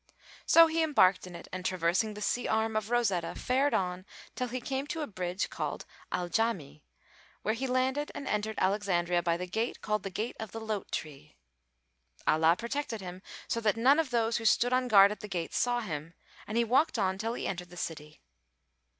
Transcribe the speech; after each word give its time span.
So 0.47 0.65
he 0.65 0.81
embarked 0.81 1.27
in 1.27 1.35
it 1.35 1.47
and 1.53 1.63
traversing 1.63 2.15
the 2.15 2.23
sea 2.23 2.47
arm 2.47 2.75
of 2.75 2.89
Rosetta 2.89 3.35
fared 3.35 3.75
on 3.75 4.03
till 4.33 4.47
he 4.47 4.59
came 4.59 4.87
to 4.87 5.01
a 5.03 5.05
bridge 5.05 5.51
called 5.51 5.85
Al 6.11 6.27
Jámí, 6.27 6.81
where 7.43 7.53
he 7.53 7.67
landed 7.67 8.11
and 8.15 8.27
entered 8.27 8.55
Alexandria 8.57 9.21
by 9.21 9.37
the 9.37 9.45
gate 9.45 9.79
called 9.83 10.01
the 10.01 10.09
Gate 10.09 10.35
of 10.39 10.53
the 10.53 10.59
Lote 10.59 10.89
tree. 10.91 11.37
Allah 12.25 12.55
protected 12.57 12.99
him, 12.99 13.21
so 13.47 13.61
that 13.61 13.77
none 13.77 13.99
of 13.99 14.09
those 14.09 14.37
who 14.37 14.45
stood 14.45 14.73
on 14.73 14.87
guard 14.87 15.11
at 15.11 15.19
the 15.19 15.27
gate 15.27 15.53
saw 15.53 15.81
him, 15.81 16.15
and 16.47 16.57
he 16.57 16.63
walked 16.63 16.97
on 16.97 17.19
till 17.19 17.35
he 17.35 17.45
entered 17.45 17.69
the 17.69 17.77
city. 17.77 18.23